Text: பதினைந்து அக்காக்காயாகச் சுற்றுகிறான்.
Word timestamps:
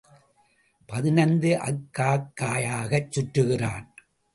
பதினைந்து 0.89 1.51
அக்காக்காயாகச் 1.61 3.11
சுற்றுகிறான். 3.11 3.87